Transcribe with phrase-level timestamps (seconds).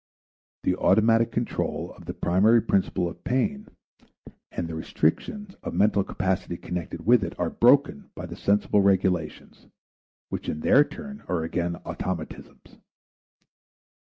[0.63, 3.67] The automatic control of the primary principle of pain
[4.51, 9.67] and the restriction of mental capacity connected with it are broken by the sensible regulations,
[10.29, 12.79] which in their turn are again automatisms.